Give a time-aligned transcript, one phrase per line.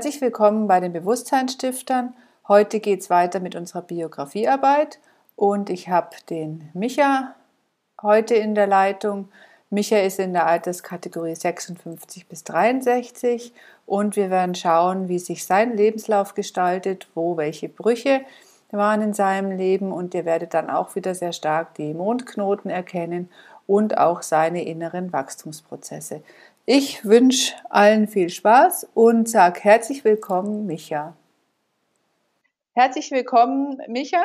[0.00, 2.14] Herzlich willkommen bei den Bewusstseinsstiftern.
[2.48, 4.98] Heute geht es weiter mit unserer Biografiearbeit
[5.36, 7.34] und ich habe den Micha
[8.00, 9.28] heute in der Leitung.
[9.68, 13.52] Micha ist in der Alterskategorie 56 bis 63
[13.84, 18.22] und wir werden schauen, wie sich sein Lebenslauf gestaltet, wo welche Brüche
[18.70, 23.28] waren in seinem Leben und ihr werdet dann auch wieder sehr stark die Mondknoten erkennen
[23.70, 26.24] und auch seine inneren Wachstumsprozesse.
[26.66, 31.16] Ich wünsche allen viel Spaß und sage herzlich willkommen, Micha.
[32.72, 34.24] Herzlich willkommen, Micha,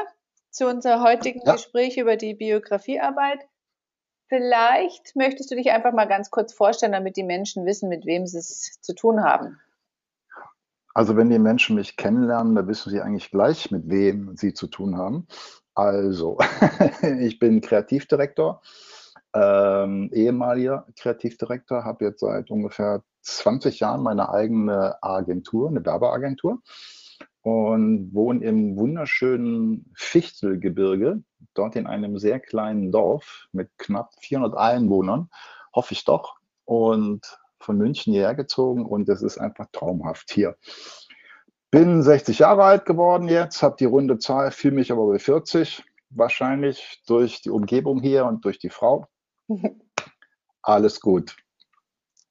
[0.49, 1.53] zu unserem heutigen ja.
[1.53, 3.37] Gespräch über die Biografiearbeit.
[4.29, 8.25] Vielleicht möchtest du dich einfach mal ganz kurz vorstellen, damit die Menschen wissen, mit wem
[8.25, 9.59] sie es zu tun haben.
[10.95, 14.65] Also wenn die Menschen mich kennenlernen, dann wissen sie eigentlich gleich, mit wem sie zu
[14.65, 15.27] tun haben.
[15.75, 16.39] Also,
[17.19, 18.61] ich bin Kreativdirektor,
[19.35, 26.61] ähm, ehemaliger Kreativdirektor, habe jetzt seit ungefähr 20 Jahren meine eigene Agentur, eine Werbeagentur
[27.41, 31.21] und wohne im wunderschönen Fichtelgebirge,
[31.53, 35.29] dort in einem sehr kleinen Dorf mit knapp 400 Einwohnern,
[35.73, 36.37] hoffe ich doch.
[36.63, 40.55] Und von München hierher gezogen und es ist einfach traumhaft hier.
[41.71, 45.83] Bin 60 Jahre alt geworden jetzt, habe die runde Zahl, fühle mich aber bei 40,
[46.09, 49.07] wahrscheinlich durch die Umgebung hier und durch die Frau.
[50.61, 51.35] Alles gut.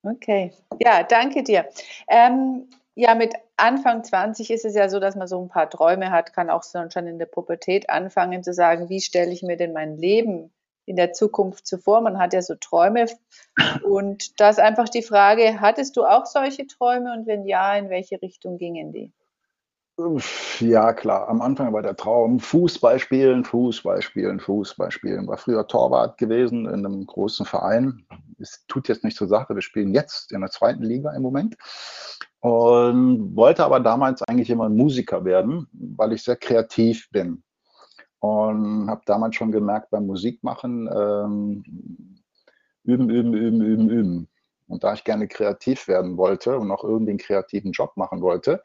[0.02, 1.66] Okay, ja, danke dir.
[2.08, 6.10] Ähm, ja, mit Anfang 20 ist es ja so, dass man so ein paar Träume
[6.10, 9.72] hat, kann auch schon in der Pubertät anfangen zu sagen, wie stelle ich mir denn
[9.72, 10.52] mein Leben
[10.86, 12.00] in der Zukunft zuvor.
[12.00, 13.06] Man hat ja so Träume.
[13.82, 17.88] Und da ist einfach die Frage, hattest du auch solche Träume und wenn ja, in
[17.88, 19.12] welche Richtung gingen die?
[20.58, 21.28] Ja, klar.
[21.28, 25.28] Am Anfang war der Traum Fußball spielen, Fußball spielen, Fußball spielen.
[25.28, 28.04] War früher Torwart gewesen in einem großen Verein.
[28.40, 29.54] Es tut jetzt nicht zur Sache.
[29.54, 31.56] Wir spielen jetzt in der zweiten Liga im Moment.
[32.40, 37.44] Und wollte aber damals eigentlich immer Musiker werden, weil ich sehr kreativ bin.
[38.18, 41.64] Und habe damals schon gemerkt beim Musikmachen, ähm,
[42.82, 44.28] üben, üben, üben, üben, üben.
[44.66, 48.60] Und da ich gerne kreativ werden wollte und auch irgendwie einen kreativen Job machen wollte,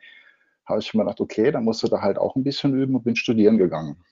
[0.69, 3.03] habe ich mir gedacht, okay, dann musst du da halt auch ein bisschen üben und
[3.03, 4.03] bin studieren gegangen.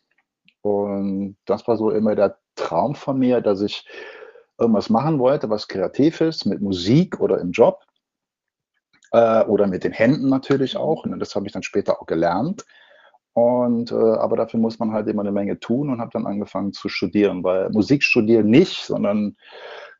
[0.62, 3.88] Und das war so immer der Traum von mir, dass ich
[4.60, 7.84] irgendwas machen wollte, was kreativ ist, mit Musik oder im Job
[9.12, 11.06] äh, oder mit den Händen natürlich auch.
[11.06, 12.66] Und das habe ich dann später auch gelernt.
[13.34, 16.74] Und, äh, aber dafür muss man halt immer eine Menge tun und habe dann angefangen
[16.74, 19.38] zu studieren, weil Musik studieren nicht, sondern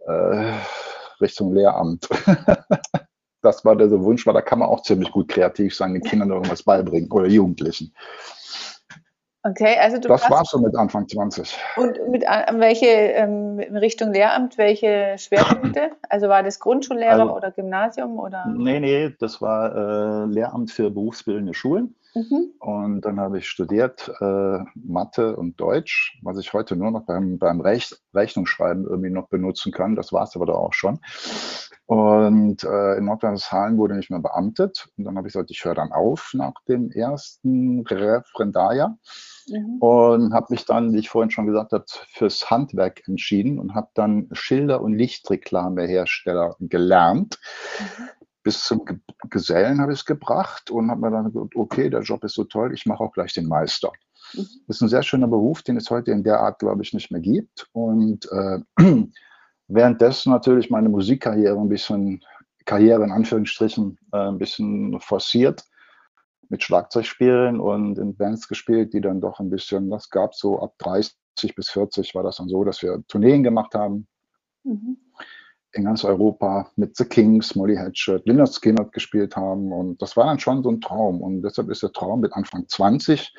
[0.08, 0.54] äh,
[1.22, 2.10] Richtung Lehramt.
[3.48, 6.32] das war der Wunsch, weil da kann man auch ziemlich gut kreativ sein, den Kindern
[6.32, 7.94] irgendwas beibringen oder Jugendlichen.
[9.44, 11.58] Okay, also du Das war so mit Anfang 20.
[11.78, 15.92] Und mit welche ähm, in Richtung Lehramt, welche Schwerpunkte?
[16.10, 18.46] Also war das Grundschullehrer also, oder Gymnasium oder?
[18.48, 21.96] Nee, nee, das war äh, Lehramt für berufsbildende Schulen.
[22.14, 22.52] Mhm.
[22.60, 27.38] Und dann habe ich studiert äh, Mathe und Deutsch, was ich heute nur noch beim,
[27.38, 29.96] beim Rech Rechnungsschreiben irgendwie noch benutzen kann.
[29.96, 31.00] Das war es aber da auch schon.
[31.88, 34.90] Und äh, in Nordrhein-Westfalen wurde ich mehr beamtet.
[34.98, 38.98] Und dann habe ich gesagt, ich höre dann auf nach dem ersten Referendarjahr.
[39.48, 39.78] Mhm.
[39.80, 43.88] Und habe mich dann, wie ich vorhin schon gesagt habe, fürs Handwerk entschieden und habe
[43.94, 47.40] dann Schilder- und Lichtreklamehersteller gelernt.
[47.80, 48.10] Mhm
[48.48, 48.86] bis zum
[49.30, 52.46] Gesellen habe ich es gebracht und habe mir dann gesagt, okay, der Job ist so
[52.46, 53.92] toll, ich mache auch gleich den Meister.
[54.34, 54.48] Mhm.
[54.68, 57.12] Das ist ein sehr schöner Beruf, den es heute in der Art, glaube ich, nicht
[57.12, 57.68] mehr gibt.
[57.74, 58.60] Und äh,
[59.68, 62.24] währenddessen natürlich meine Musikkarriere ein bisschen,
[62.66, 65.64] Karriere in Anführungsstrichen, äh, ein bisschen forciert
[66.50, 70.76] mit Schlagzeugspielen und in Bands gespielt, die dann doch ein bisschen, das gab so ab
[70.80, 71.16] 30
[71.56, 74.08] bis 40 war das dann so, dass wir Tourneen gemacht haben.
[74.64, 74.98] Mhm
[75.78, 79.72] in ganz Europa mit The Kings, Molly Hatchet, Lynyrd Skynyrd gespielt haben.
[79.72, 81.22] Und das war dann schon so ein Traum.
[81.22, 83.34] Und deshalb ist der Traum mit Anfang 20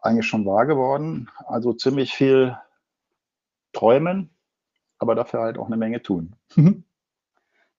[0.00, 1.28] eigentlich schon wahr geworden.
[1.46, 2.56] Also ziemlich viel
[3.72, 4.30] träumen,
[5.00, 6.36] aber dafür halt auch eine Menge tun.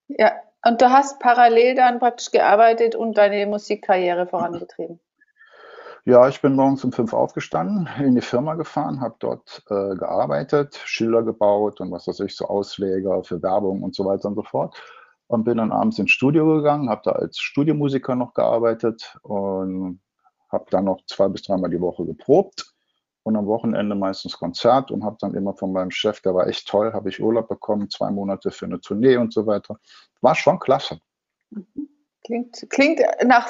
[0.08, 0.34] ja,
[0.66, 5.00] und du hast parallel dann praktisch gearbeitet und deine Musikkarriere vorangetrieben.
[6.04, 10.82] Ja, ich bin morgens um fünf aufgestanden, in die Firma gefahren, habe dort äh, gearbeitet,
[10.84, 14.44] Schilder gebaut und was weiß ich, so Ausleger für Werbung und so weiter und so
[14.44, 14.76] fort.
[15.28, 20.02] Und bin dann abends ins Studio gegangen, habe da als Studiomusiker noch gearbeitet und
[20.52, 22.74] habe dann noch zwei bis dreimal die Woche geprobt
[23.24, 26.68] und am Wochenende meistens Konzert und habe dann immer von meinem Chef, der war echt
[26.68, 29.78] toll, habe ich Urlaub bekommen, zwei Monate für eine Tournee und so weiter.
[30.22, 31.00] War schon klasse.
[31.50, 31.90] Mhm.
[32.24, 33.50] Klingt, klingt nach,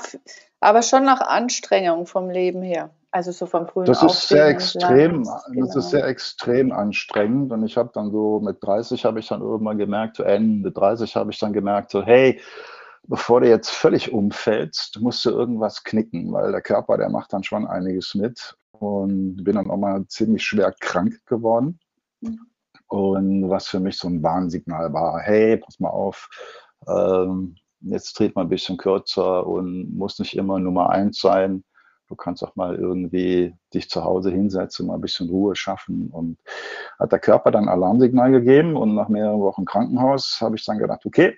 [0.61, 2.91] aber schon nach Anstrengung vom Leben her.
[3.13, 5.65] Also so vom frühen Das ist sehr extrem, das genau.
[5.65, 7.51] ist sehr extrem anstrengend.
[7.51, 11.17] Und ich habe dann so mit 30 habe ich dann irgendwann gemerkt, zu Ende 30
[11.17, 12.39] habe ich dann gemerkt, so hey,
[13.03, 17.43] bevor du jetzt völlig umfällst, musst du irgendwas knicken, weil der Körper, der macht dann
[17.43, 18.55] schon einiges mit.
[18.81, 21.79] Und bin dann auch mal ziemlich schwer krank geworden.
[22.87, 26.27] Und was für mich so ein Warnsignal war, hey, pass mal auf,
[26.87, 31.63] ähm, jetzt dreht man ein bisschen kürzer und muss nicht immer Nummer eins sein.
[32.07, 36.09] Du kannst auch mal irgendwie dich zu Hause hinsetzen, mal ein bisschen Ruhe schaffen.
[36.09, 36.39] Und
[36.97, 41.05] hat der Körper dann Alarmsignal gegeben und nach mehreren Wochen Krankenhaus habe ich dann gedacht,
[41.05, 41.37] okay,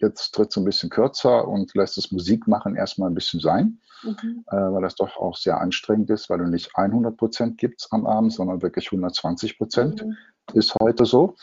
[0.00, 4.44] jetzt tritt es ein bisschen kürzer und lässt das Musikmachen erstmal ein bisschen sein, mhm.
[4.50, 8.06] äh, weil das doch auch sehr anstrengend ist, weil du nicht 100 Prozent gibst am
[8.06, 10.16] Abend, sondern wirklich 120 Prozent mhm.
[10.54, 11.34] ist heute so.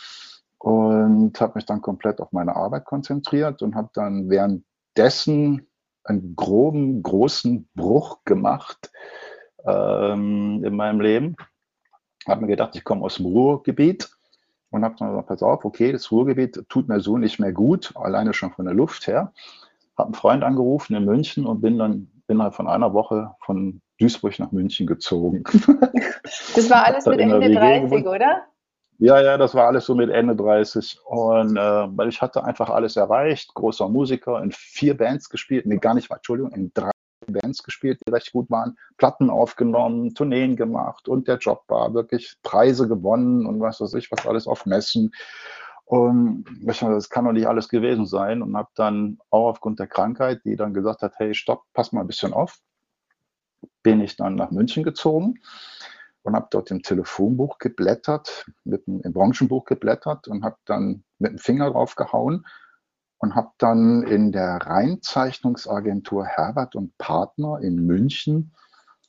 [0.57, 5.67] Und habe mich dann komplett auf meine Arbeit konzentriert und habe dann währenddessen
[6.03, 8.91] einen groben, großen Bruch gemacht
[9.65, 11.35] ähm, in meinem Leben.
[12.27, 14.09] Habe mir gedacht, ich komme aus dem Ruhrgebiet
[14.75, 17.93] und habe dann gesagt, pass auf, okay, das Ruhrgebiet tut mir so nicht mehr gut,
[17.95, 19.31] alleine schon von der Luft her.
[19.97, 24.37] Habe einen Freund angerufen in München und bin dann innerhalb von einer Woche von Duisburg
[24.39, 25.43] nach München gezogen.
[26.55, 28.41] Das war alles mit Ende 30, oder?
[28.97, 30.99] Ja, ja, das war alles so mit Ende 30.
[31.05, 35.77] Und äh, weil ich hatte einfach alles erreicht, großer Musiker, in vier Bands gespielt, nee,
[35.77, 36.89] gar nicht, Entschuldigung, in drei
[37.33, 42.37] Bands gespielt, die recht gut waren, Platten aufgenommen, Tourneen gemacht und der Job war wirklich
[42.43, 45.11] Preise gewonnen und was weiß ich, was alles auf Messen.
[45.85, 49.87] Und dachte, das kann doch nicht alles gewesen sein und habe dann auch aufgrund der
[49.87, 52.57] Krankheit, die dann gesagt hat, hey, stopp, pass mal ein bisschen auf,
[53.83, 55.39] bin ich dann nach München gezogen
[56.23, 61.33] und habe dort im Telefonbuch geblättert, mit dem, im Branchenbuch geblättert und habe dann mit
[61.33, 62.45] dem Finger drauf gehauen
[63.19, 68.53] und habe dann in der Reinzeichnungsagentur Herbert und Partner in München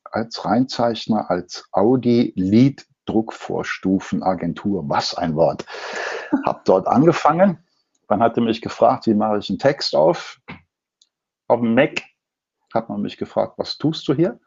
[0.05, 5.65] als Reinzeichner, als Audi Lead Druckvorstufenagentur, was ein Wort,
[6.45, 7.59] habe dort angefangen.
[8.09, 10.41] Dann hatte mich gefragt, wie mache ich einen Text auf?
[11.49, 12.03] Auf dem Mac
[12.75, 14.41] hat man mich gefragt, was tust du hier?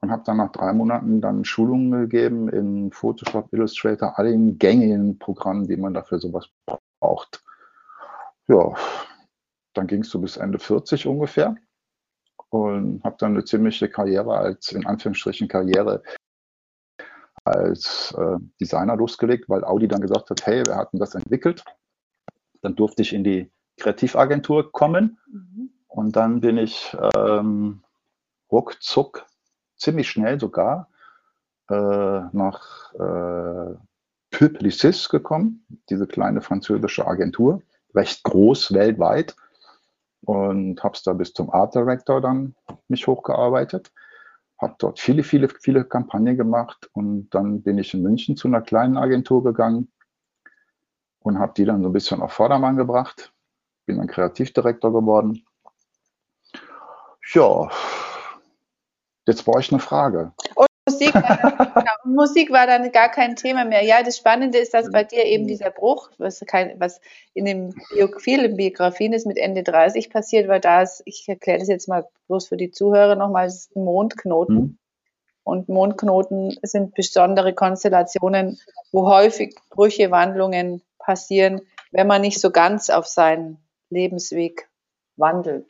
[0.00, 5.18] Und habe dann nach drei Monaten dann Schulungen gegeben in Photoshop, Illustrator, all den gängigen
[5.18, 6.46] Programmen, die man dafür sowas
[7.00, 7.42] braucht
[8.50, 8.74] ja,
[9.74, 11.54] dann ging es so bis Ende 40 ungefähr
[12.50, 16.02] und habe dann eine ziemliche Karriere als, in Anführungsstrichen Karriere
[17.44, 21.64] als äh, Designer losgelegt, weil Audi dann gesagt hat, hey, wir hatten das entwickelt.
[22.60, 25.70] Dann durfte ich in die Kreativagentur kommen mhm.
[25.86, 27.82] und dann bin ich ähm,
[28.50, 29.24] ruckzuck,
[29.76, 30.90] ziemlich schnell sogar,
[31.70, 33.76] äh, nach äh,
[34.32, 37.62] Publicis gekommen, diese kleine französische Agentur
[37.94, 39.36] recht groß weltweit
[40.22, 42.54] und habe es da bis zum Art Director dann
[42.88, 43.92] mich hochgearbeitet.
[44.58, 48.60] Habe dort viele, viele, viele Kampagnen gemacht und dann bin ich in München zu einer
[48.60, 49.90] kleinen Agentur gegangen
[51.20, 53.32] und habe die dann so ein bisschen auf Vordermann gebracht.
[53.86, 55.44] Bin dann Kreativdirektor geworden.
[57.32, 57.70] Ja,
[59.26, 60.32] jetzt brauche ich eine Frage.
[60.92, 63.84] Musik war, genau, Musik war dann gar kein Thema mehr.
[63.84, 67.00] Ja, das Spannende ist, dass bei dir eben dieser Bruch, was, kein, was
[67.34, 71.58] in den Bio, vielen Biografien ist, mit Ende 30 passiert, weil da ist, ich erkläre
[71.58, 74.56] das jetzt mal bloß für die Zuhörer nochmal, das ist ein Mondknoten.
[74.56, 74.78] Mhm.
[75.42, 78.60] Und Mondknoten sind besondere Konstellationen,
[78.92, 84.68] wo häufig Brüche, Wandlungen passieren, wenn man nicht so ganz auf seinen Lebensweg
[85.16, 85.66] wandelt.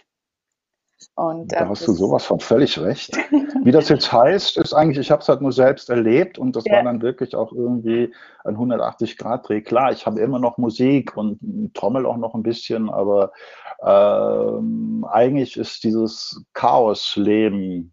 [1.14, 3.16] Und, da äh, hast du sowas von völlig recht.
[3.64, 6.64] Wie das jetzt heißt, ist eigentlich, ich habe es halt nur selbst erlebt und das
[6.64, 6.74] ja.
[6.74, 8.12] war dann wirklich auch irgendwie
[8.44, 9.62] ein 180-Grad-Dreh.
[9.62, 13.32] Klar, ich habe immer noch Musik und trommel auch noch ein bisschen, aber
[13.82, 17.92] ähm, eigentlich ist dieses Chaos-Leben,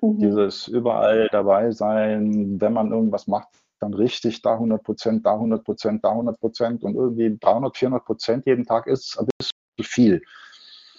[0.00, 0.18] mhm.
[0.18, 3.48] dieses überall dabei sein, wenn man irgendwas macht,
[3.80, 8.04] dann richtig da 100 Prozent, da 100 Prozent, da 100 Prozent und irgendwie 300, 400
[8.04, 9.52] Prozent jeden Tag ist ein bisschen
[9.82, 10.22] viel.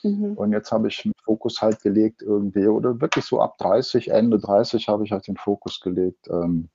[0.04, 0.34] Mhm.
[0.34, 4.40] Und jetzt habe ich den Fokus halt gelegt irgendwie, oder wirklich so ab 30, Ende
[4.40, 6.28] 30 habe ich halt den Fokus gelegt.
[6.30, 6.70] Ähm,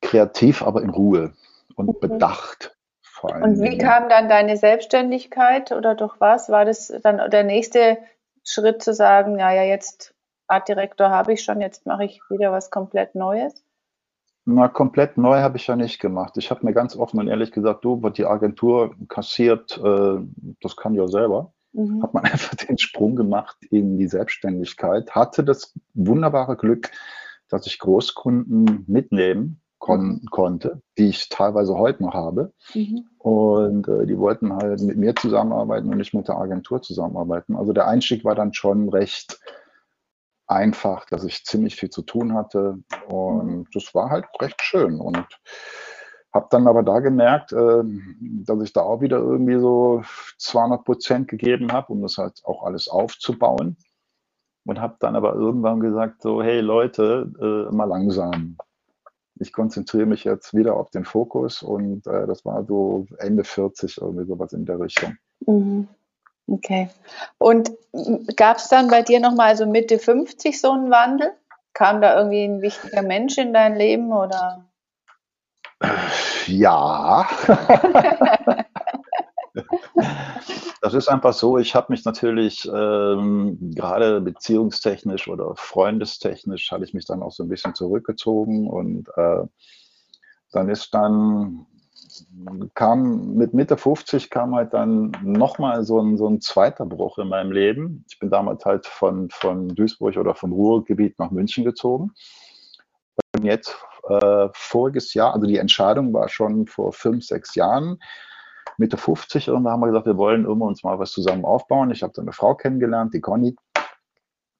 [0.00, 1.32] kreativ, aber in Ruhe
[1.76, 2.00] und mhm.
[2.00, 2.76] bedacht.
[3.00, 3.44] Vor allem.
[3.44, 6.48] Und wie kam dann deine Selbstständigkeit oder durch was?
[6.48, 7.98] War das dann der nächste
[8.44, 10.14] Schritt zu sagen, naja, jetzt
[10.48, 13.61] Artdirektor habe ich schon, jetzt mache ich wieder was komplett Neues?
[14.44, 16.36] Na, komplett neu habe ich ja nicht gemacht.
[16.36, 20.18] Ich habe mir ganz offen und ehrlich gesagt, du, was die Agentur kassiert, äh,
[20.60, 21.52] das kann ja selber.
[21.72, 22.02] Mhm.
[22.02, 25.12] Hat man einfach den Sprung gemacht in die Selbstständigkeit.
[25.12, 26.90] Hatte das wunderbare Glück,
[27.48, 30.26] dass ich Großkunden mitnehmen kon mhm.
[30.30, 32.52] konnte, die ich teilweise heute noch habe.
[32.74, 33.04] Mhm.
[33.18, 37.56] Und äh, die wollten halt mit mir zusammenarbeiten und nicht mit der Agentur zusammenarbeiten.
[37.56, 39.40] Also der Einstieg war dann schon recht
[40.52, 42.78] einfach, dass ich ziemlich viel zu tun hatte.
[43.08, 45.00] Und das war halt recht schön.
[45.00, 45.26] Und
[46.32, 47.82] Habe dann aber da gemerkt, äh,
[48.20, 50.02] dass ich da auch wieder irgendwie so
[50.38, 53.76] 200 Prozent gegeben habe, um das halt auch alles aufzubauen.
[54.64, 58.56] Und habe dann aber irgendwann gesagt, so, hey Leute, äh, mal langsam.
[59.40, 63.98] Ich konzentriere mich jetzt wieder auf den Fokus und äh, das war so Ende 40,
[64.00, 65.16] irgendwie sowas in der Richtung.
[65.46, 65.88] Mhm.
[66.46, 66.90] Okay.
[67.38, 67.70] Und
[68.36, 71.32] gab es dann bei dir nochmal so Mitte 50 so einen Wandel?
[71.72, 74.64] Kam da irgendwie ein wichtiger Mensch in dein Leben oder?
[76.46, 77.26] Ja.
[80.82, 86.94] das ist einfach so, ich habe mich natürlich ähm, gerade beziehungstechnisch oder freundestechnisch, hatte ich
[86.94, 89.44] mich dann auch so ein bisschen zurückgezogen und äh,
[90.52, 91.66] dann ist dann
[92.74, 97.28] kam mit Mitte 50 kam halt dann nochmal so ein, so ein zweiter Bruch in
[97.28, 98.04] meinem Leben.
[98.08, 102.12] Ich bin damals halt von, von Duisburg oder vom Ruhrgebiet nach München gezogen.
[103.36, 103.76] Und jetzt
[104.08, 107.98] äh, voriges Jahr, also die Entscheidung war schon vor fünf, sechs Jahren,
[108.78, 111.90] Mitte 50 und da haben wir gesagt, wir wollen immer uns mal was zusammen aufbauen.
[111.90, 113.56] Ich habe da eine Frau kennengelernt, die Conny.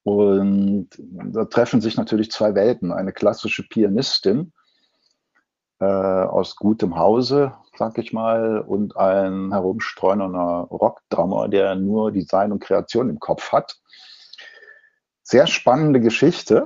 [0.05, 2.93] Und da treffen sich natürlich zwei Welten.
[2.93, 4.53] Eine klassische Pianistin,
[5.83, 12.63] äh, aus gutem Hause, sag ich mal, und ein herumstreunender Rockdrummer, der nur Design und
[12.63, 13.81] Kreation im Kopf hat.
[15.25, 16.63] Sehr spannende Geschichte.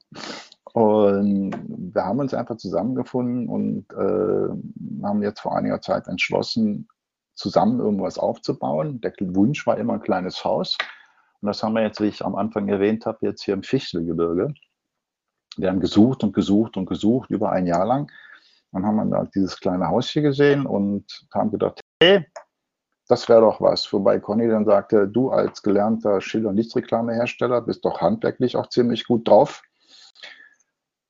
[0.72, 6.88] und wir haben uns einfach zusammengefunden und äh, haben jetzt vor einiger Zeit entschlossen,
[7.34, 9.02] zusammen irgendwas aufzubauen.
[9.02, 10.78] Der Wunsch war immer ein kleines Haus.
[11.42, 14.54] Und das haben wir jetzt, wie ich am Anfang erwähnt habe, jetzt hier im Fichtelgebirge.
[15.58, 18.10] Wir haben gesucht und gesucht und gesucht über ein Jahr lang
[18.72, 22.24] dann haben wir da dieses kleine Haus hier gesehen und haben gedacht, hey,
[23.08, 23.92] das wäre doch was.
[23.92, 29.06] Wobei Conny dann sagte, du als gelernter Schild- und Lichtreklamehersteller bist doch handwerklich auch ziemlich
[29.06, 29.62] gut drauf.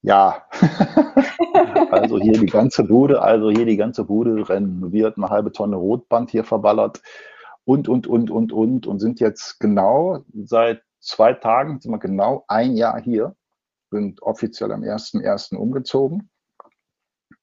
[0.02, 0.46] Ja,
[1.90, 6.30] also hier die ganze Bude, also hier die ganze Bude renoviert, eine halbe Tonne Rotband
[6.30, 7.02] hier verballert
[7.64, 12.44] und, und, und, und, und und sind jetzt genau seit zwei Tagen, sind wir genau
[12.48, 13.36] ein Jahr hier,
[13.90, 15.54] sind offiziell am 1.1.
[15.54, 16.30] umgezogen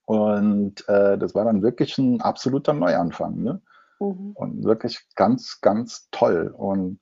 [0.08, 3.44] und äh, das war dann wirklich ein absoluter Neuanfang.
[3.44, 3.62] Ne?
[4.00, 4.32] Mhm.
[4.36, 6.54] Und wirklich ganz, ganz toll.
[6.58, 7.02] Und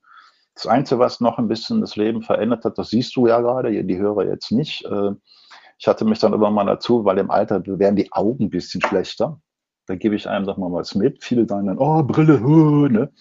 [0.55, 3.83] das Einzige, was noch ein bisschen das Leben verändert hat, das siehst du ja gerade,
[3.83, 4.85] die Hörer jetzt nicht.
[4.85, 5.11] Äh,
[5.77, 8.81] ich hatte mich dann immer mal dazu, weil im Alter werden die Augen ein bisschen
[8.81, 9.39] schlechter.
[9.85, 11.23] Da gebe ich einem, sag mal, was mit.
[11.23, 13.11] Viele sagen dann, oh, Brille, hö, ne?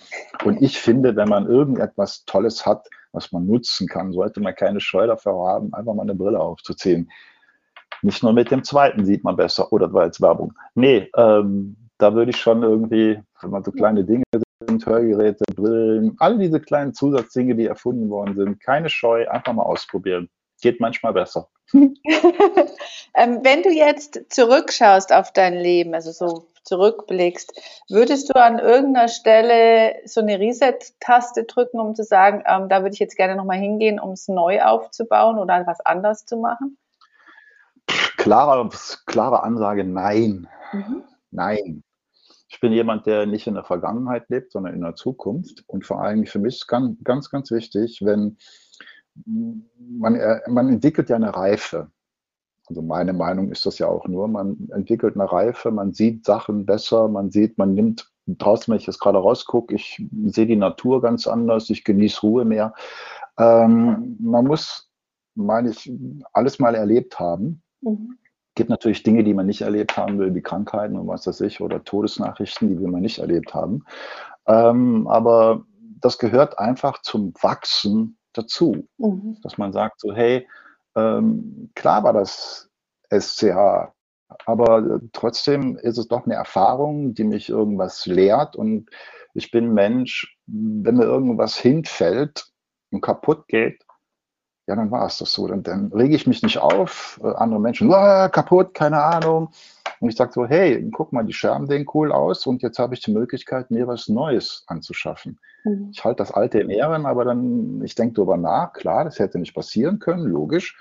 [0.47, 4.81] Und ich finde, wenn man irgendetwas Tolles hat, was man nutzen kann, sollte man keine
[4.81, 7.11] Scheu dafür haben, einfach mal eine Brille aufzuziehen.
[8.03, 9.73] Nicht nur mit dem zweiten sieht man besser.
[9.73, 10.53] Oder war jetzt Werbung.
[10.75, 14.25] Nee, ähm, da würde ich schon irgendwie, wenn man so kleine Dinge
[14.69, 19.63] sind, Hörgeräte, Brillen, all diese kleinen Zusatzdinge, die erfunden worden sind, keine Scheu, einfach mal
[19.63, 20.29] ausprobieren.
[20.61, 21.49] Geht manchmal besser.
[21.73, 29.09] ähm, wenn du jetzt zurückschaust auf dein Leben, also so zurückblickst, würdest du an irgendeiner
[29.09, 33.59] Stelle so eine Reset-Taste drücken, um zu sagen, ähm, da würde ich jetzt gerne nochmal
[33.59, 36.79] hingehen, um es neu aufzubauen oder was anders zu machen?
[37.87, 38.69] Klare,
[39.07, 40.49] klare Ansage, nein.
[40.73, 41.05] Mhm.
[41.31, 41.83] Nein.
[42.49, 45.65] Ich bin jemand, der nicht in der Vergangenheit lebt, sondern in der Zukunft.
[45.67, 48.37] Und vor allem für mich ist ganz, ganz, ganz wichtig, wenn
[49.77, 51.91] man, äh, man entwickelt ja eine Reife.
[52.67, 56.65] Also meine Meinung ist das ja auch nur, man entwickelt eine Reife, man sieht Sachen
[56.65, 61.03] besser, man sieht, man nimmt draußen, wenn ich jetzt gerade rausgucke, ich sehe die Natur
[61.03, 62.73] ganz anders, ich genieße Ruhe mehr.
[63.39, 64.91] Ähm, man muss,
[65.35, 65.93] meine ich,
[66.33, 67.63] alles mal erlebt haben.
[67.85, 68.19] Mhm.
[68.55, 71.61] gibt natürlich Dinge, die man nicht erlebt haben will, wie Krankheiten und was weiß ich,
[71.61, 73.85] oder Todesnachrichten, die wir mal nicht erlebt haben.
[74.47, 75.65] Ähm, aber
[76.01, 78.87] das gehört einfach zum Wachsen dazu.
[78.99, 79.39] Mhm.
[79.43, 80.47] Dass man sagt so, hey,
[80.97, 82.71] ähm, klar war das
[83.11, 83.93] SCH,
[84.47, 88.91] aber trotzdem ist es doch eine Erfahrung, die mich irgendwas lehrt und
[89.35, 92.47] ich bin Mensch, wenn mir irgendwas hinfällt
[92.91, 93.84] und kaputt geht,
[94.67, 95.47] ja, dann war es das so.
[95.47, 99.51] Dann, dann rege ich mich nicht auf, äh, andere Menschen, kaputt, keine Ahnung.
[100.01, 102.95] Und ich sage so, hey, guck mal, die Scherben sehen cool aus und jetzt habe
[102.95, 105.39] ich die Möglichkeit, mir was Neues anzuschaffen.
[105.65, 105.91] Mhm.
[105.93, 109.39] Ich halte das Alte in Ehren, aber dann, ich denke darüber nach, klar, das hätte
[109.39, 110.77] nicht passieren können, logisch.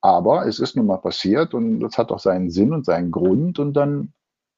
[0.00, 3.58] Aber es ist nun mal passiert und das hat auch seinen Sinn und seinen Grund
[3.58, 4.12] und dann,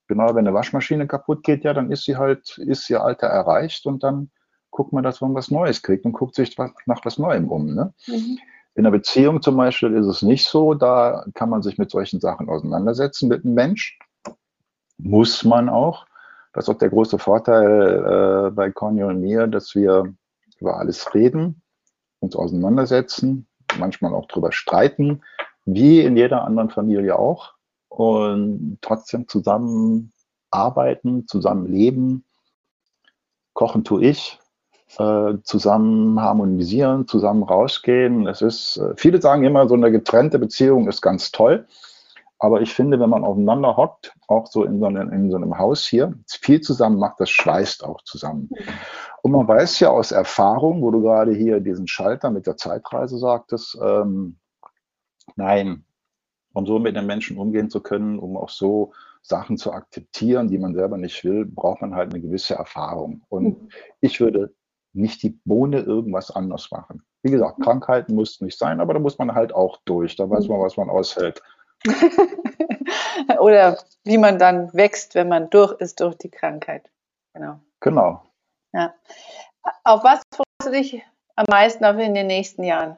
[0.07, 3.87] genau, wenn eine Waschmaschine kaputt geht, ja, dann ist sie halt, ist ihr Alter erreicht
[3.87, 4.31] und dann
[4.71, 7.75] guckt man, dass man was Neues kriegt und guckt sich nach was Neuem um.
[7.75, 7.95] Ne?
[8.07, 8.39] Mhm.
[8.81, 10.73] In einer Beziehung zum Beispiel ist es nicht so.
[10.73, 13.99] Da kann man sich mit solchen Sachen auseinandersetzen mit einem Mensch.
[14.97, 16.07] Muss man auch.
[16.55, 20.15] Das ist auch der große Vorteil äh, bei Conny und mir, dass wir
[20.59, 21.61] über alles reden,
[22.21, 23.47] uns auseinandersetzen,
[23.79, 25.21] manchmal auch darüber streiten,
[25.67, 27.53] wie in jeder anderen Familie auch.
[27.91, 30.15] und trotzdem zusammen
[30.51, 32.25] arbeiten, zusammen leben.
[33.53, 34.40] Kochen tue ich,
[34.99, 38.27] äh, zusammen harmonisieren, zusammen rausgehen.
[38.27, 41.67] Es ist, äh, viele sagen immer, so eine getrennte Beziehung ist ganz toll.
[42.43, 45.59] Aber ich finde, wenn man aufeinander hockt, auch so in so, einem, in so einem
[45.59, 48.49] Haus hier, viel zusammen macht, das schweißt auch zusammen.
[49.23, 53.19] Und man weiß ja aus Erfahrung, wo du gerade hier diesen Schalter mit der Zeitreise
[53.19, 54.39] sagtest, ähm,
[55.37, 55.85] nein,
[56.55, 58.93] um so mit den Menschen umgehen zu können, um auch so
[59.23, 63.23] Sachen zu akzeptieren, die man selber nicht will, braucht man halt eine gewisse Erfahrung.
[63.29, 63.69] Und mhm.
[64.01, 64.55] ich würde
[64.93, 67.05] nicht die Bohne irgendwas anders machen.
[67.23, 67.63] Wie gesagt, mhm.
[67.63, 70.17] Krankheiten muss nicht sein, aber da muss man halt auch durch.
[70.17, 70.53] Da weiß mhm.
[70.53, 71.43] man, was man aushält.
[73.39, 76.91] Oder wie man dann wächst, wenn man durch ist durch die Krankheit.
[77.35, 77.61] Genau.
[77.81, 78.23] Genau.
[78.73, 78.95] Ja.
[79.85, 81.03] Auf was freust du dich
[81.37, 82.97] am meisten auf in den nächsten Jahren?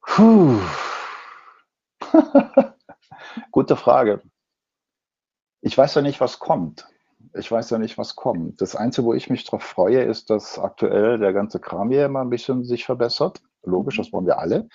[0.00, 0.60] Puh.
[3.50, 4.22] Gute Frage.
[5.60, 6.88] Ich weiß ja nicht, was kommt.
[7.38, 8.60] Ich weiß ja nicht, was kommt.
[8.60, 12.20] Das Einzige, wo ich mich darauf freue, ist, dass aktuell der ganze Kram hier immer
[12.20, 13.40] ein bisschen sich verbessert.
[13.62, 14.68] Logisch, das wollen wir alle.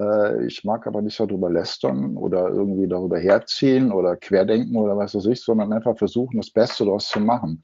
[0.00, 5.14] Äh, ich mag aber nicht darüber lästern oder irgendwie darüber herziehen oder querdenken oder was
[5.14, 7.62] weiß ich, sondern einfach versuchen, das Beste daraus zu machen.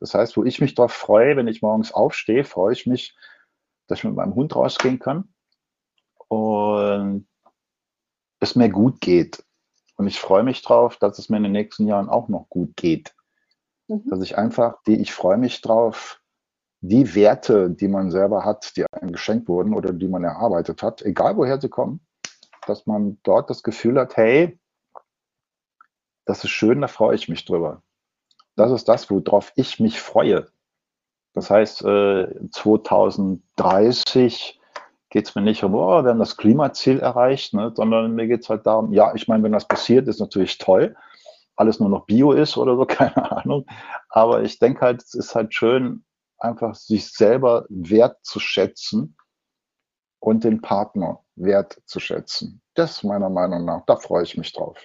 [0.00, 3.16] Das heißt, wo ich mich darauf freue, wenn ich morgens aufstehe, freue ich mich,
[3.86, 5.32] dass ich mit meinem Hund rausgehen kann
[6.28, 7.26] und
[8.40, 9.42] es mir gut geht.
[9.96, 12.76] Und ich freue mich darauf, dass es mir in den nächsten Jahren auch noch gut
[12.76, 13.15] geht.
[13.88, 14.02] Mhm.
[14.06, 16.20] Dass ich einfach, die, ich freue mich drauf,
[16.80, 21.02] die Werte, die man selber hat, die einem geschenkt wurden oder die man erarbeitet hat,
[21.02, 22.00] egal woher sie kommen,
[22.66, 24.58] dass man dort das Gefühl hat, hey,
[26.24, 27.82] das ist schön, da freue ich mich drüber.
[28.56, 30.46] Das ist das, worauf ich mich freue.
[31.34, 34.60] Das heißt, 2030
[35.10, 38.42] geht es mir nicht um, oh, wir haben das Klimaziel erreicht, ne, sondern mir geht
[38.42, 40.96] es halt darum, ja, ich meine, wenn das passiert, ist natürlich toll,
[41.56, 43.66] alles nur noch Bio ist oder so, keine Ahnung.
[44.08, 46.04] Aber ich denke halt, es ist halt schön,
[46.38, 49.16] einfach sich selber wertzuschätzen
[50.20, 52.60] und den Partner wertzuschätzen.
[52.74, 54.76] Das meiner Meinung nach, da freue ich mich drauf.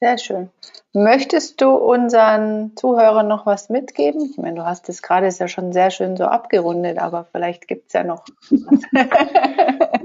[0.00, 0.50] Sehr schön.
[0.92, 4.28] Möchtest du unseren Zuhörern noch was mitgeben?
[4.30, 7.66] Ich meine, du hast es gerade ist ja schon sehr schön so abgerundet, aber vielleicht
[7.66, 8.24] gibt es ja noch.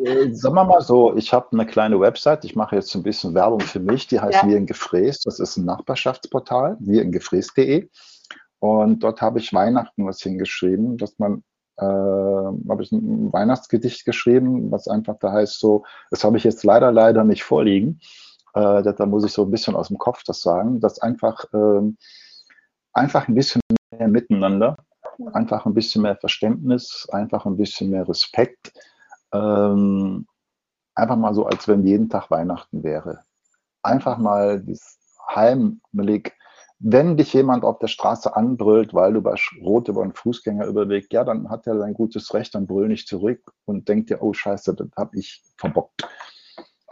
[0.03, 3.35] Äh, sagen wir mal so, ich habe eine kleine Website, ich mache jetzt ein bisschen
[3.35, 4.49] Werbung für mich, die heißt ja.
[4.49, 5.19] Wir in Gefräß.
[5.21, 7.87] Das ist ein Nachbarschaftsportal, wir in Gefräß.de.
[8.57, 11.43] Und dort habe ich Weihnachten was hingeschrieben, dass man
[11.77, 16.63] äh, habe ich ein Weihnachtsgedicht geschrieben, was einfach da heißt so, das habe ich jetzt
[16.63, 17.99] leider, leider nicht vorliegen.
[18.53, 21.93] Äh, da muss ich so ein bisschen aus dem Kopf das sagen, dass einfach, äh,
[22.93, 23.61] einfach ein bisschen
[23.91, 24.77] mehr Miteinander,
[25.33, 28.73] einfach ein bisschen mehr Verständnis, einfach ein bisschen mehr Respekt,
[29.33, 30.25] ähm,
[30.95, 33.23] einfach mal so, als wenn jeden Tag Weihnachten wäre.
[33.83, 34.99] Einfach mal dieses
[35.33, 36.33] heimelig,
[36.79, 41.13] wenn dich jemand auf der Straße anbrüllt, weil du bei Rot über einen Fußgänger überweg,
[41.13, 44.33] ja, dann hat er sein gutes Recht, dann brüll nicht zurück und denkt dir, oh
[44.33, 46.07] Scheiße, das habe ich verbockt.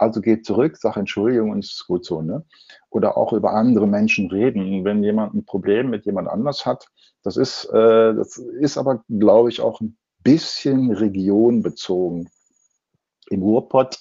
[0.00, 2.22] Also geht zurück, sag Entschuldigung und es ist gut so.
[2.22, 2.42] Ne?
[2.88, 4.82] Oder auch über andere Menschen reden.
[4.82, 6.88] Wenn jemand ein Problem mit jemand anders hat,
[7.22, 12.30] das ist, äh, das ist aber, glaube ich, auch ein bisschen regionbezogen.
[13.28, 13.98] Im Ruhrpott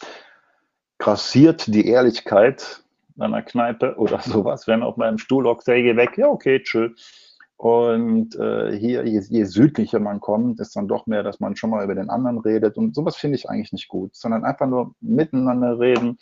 [1.00, 2.82] grassiert die Ehrlichkeit
[3.20, 7.29] einer Kneipe oder sowas, wenn auf meinem Stuhl hockt, geh weg, ja, okay, tschüss.
[7.60, 11.72] Und äh, hier, je, je, südlicher man kommt, ist dann doch mehr, dass man schon
[11.72, 12.78] mal über den anderen redet.
[12.78, 16.18] Und sowas finde ich eigentlich nicht gut, sondern einfach nur miteinander reden.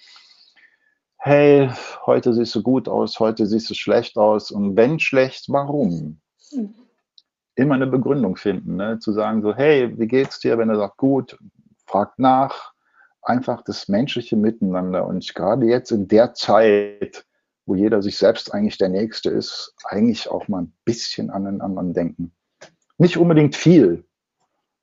[1.20, 1.70] Hey,
[2.08, 4.50] heute siehst du gut aus, heute siehst du schlecht aus.
[4.50, 6.20] Und wenn schlecht, warum?
[6.52, 6.74] Mhm.
[7.54, 8.98] Immer eine Begründung finden, ne?
[8.98, 10.58] zu sagen so, hey, wie geht's dir?
[10.58, 11.38] Wenn er sagt, gut,
[11.86, 12.74] fragt nach.
[13.22, 15.06] Einfach das menschliche Miteinander.
[15.06, 17.27] Und gerade jetzt in der Zeit,
[17.68, 21.62] wo jeder sich selbst eigentlich der Nächste ist, eigentlich auch mal ein bisschen an den
[21.62, 22.32] anderen denken.
[22.98, 24.06] Nicht unbedingt viel,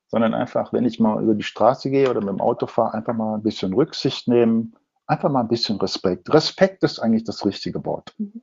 [0.07, 3.15] sondern einfach, wenn ich mal über die Straße gehe oder mit dem Auto fahre, einfach
[3.15, 6.33] mal ein bisschen Rücksicht nehmen, einfach mal ein bisschen Respekt.
[6.33, 8.15] Respekt ist eigentlich das richtige Wort.
[8.19, 8.43] Mhm.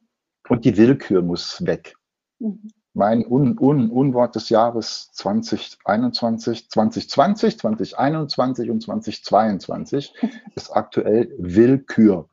[0.50, 1.96] Und die Willkür muss weg.
[2.40, 2.72] Mhm.
[2.94, 10.14] Mein Un Un Unwort des Jahres 2021, 2020, 2021 und 2022
[10.56, 12.28] ist aktuell Willkür.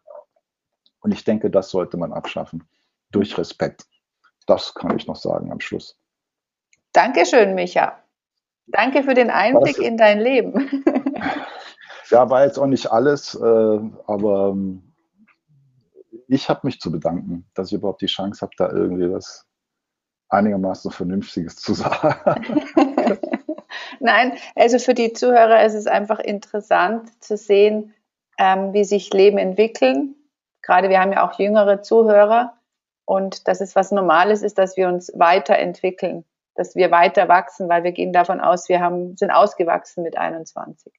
[1.09, 2.69] Und ich denke, das sollte man abschaffen.
[3.13, 3.87] Durch Respekt.
[4.47, 5.99] Das kann ich noch sagen am Schluss.
[6.93, 7.99] Dankeschön, Micha.
[8.67, 10.85] Danke für den Einblick in dein Leben.
[12.11, 14.83] ja, war jetzt auch nicht alles, äh, aber ähm,
[16.27, 19.47] ich habe mich zu bedanken, dass ich überhaupt die Chance habe, da irgendwie was
[20.29, 22.67] einigermaßen Vernünftiges zu sagen.
[24.01, 27.95] Nein, also für die Zuhörer ist es einfach interessant zu sehen,
[28.37, 30.15] ähm, wie sich Leben entwickeln
[30.63, 32.55] gerade wir haben ja auch jüngere Zuhörer
[33.05, 37.85] und dass es was Normales ist, dass wir uns weiterentwickeln, dass wir weiter wachsen, weil
[37.85, 40.93] wir gehen davon aus, wir haben, sind ausgewachsen mit 21.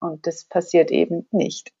[0.00, 1.72] Und das passiert eben nicht.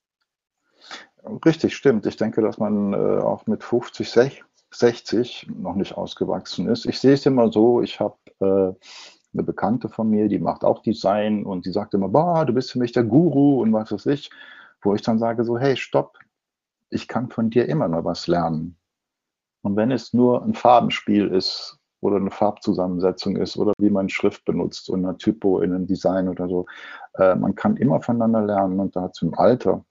[1.44, 2.06] Richtig, stimmt.
[2.06, 6.86] Ich denke, dass man äh, auch mit 50, 60 noch nicht ausgewachsen ist.
[6.86, 8.74] Ich sehe es immer so, ich habe äh,
[9.34, 12.72] eine Bekannte von mir, die macht auch Design und die sagt immer, boah, du bist
[12.72, 14.30] für mich der Guru und was weiß ich,
[14.82, 16.18] wo ich dann sage so, hey, stopp,
[16.94, 18.76] ich kann von dir immer noch was lernen.
[19.62, 24.44] Und wenn es nur ein Farbenspiel ist oder eine Farbzusammensetzung ist oder wie man Schrift
[24.44, 26.66] benutzt und ein Typo in einem Design oder so,
[27.18, 29.84] äh, man kann immer voneinander lernen und da hat es im Alter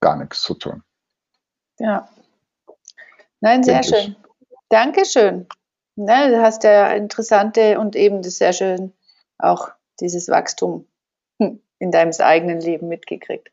[0.00, 0.82] gar nichts zu tun.
[1.78, 2.08] Ja.
[3.40, 4.16] Nein, sehr Denk schön.
[4.16, 4.56] Ich.
[4.68, 5.46] Dankeschön.
[5.96, 8.92] Ne, du hast ja interessante und eben das sehr schön
[9.38, 10.86] auch dieses Wachstum
[11.38, 13.50] in deinem eigenen Leben mitgekriegt.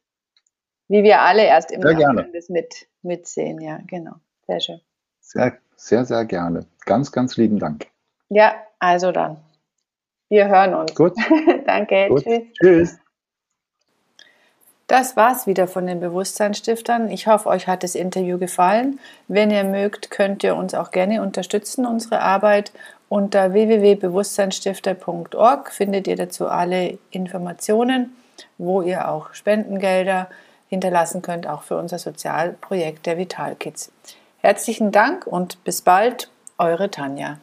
[0.88, 4.14] Wie wir alle erst im Nachhinein das mit, mitsehen, ja, genau.
[4.48, 4.82] Sehr schön.
[5.20, 6.66] Sehr, sehr, sehr gerne.
[6.86, 7.88] Ganz, ganz lieben Dank.
[8.30, 9.38] Ja, also dann.
[10.30, 10.96] Wir hören uns.
[10.96, 11.14] Gut.
[11.66, 12.08] Danke.
[12.10, 12.24] Gut.
[12.24, 12.42] Tschüss.
[12.60, 13.00] Tschüss.
[14.88, 17.12] Das war's wieder von den Bewusstseinsstiftern.
[17.12, 19.02] Ich hoffe, euch hat das Interview gefallen.
[19.28, 22.72] Wenn ihr mögt, könnt ihr uns auch gerne unterstützen, unsere Arbeit.
[23.10, 28.16] Unter www.bewusstseinsstifter.org findet ihr dazu alle Informationen,
[28.58, 30.30] wo ihr auch Spendengelder
[30.68, 33.92] hinterlassen könnt, auch für unser Sozialprojekt der Vital Kids.
[34.40, 37.40] Herzlichen Dank und bis bald, eure Tanja.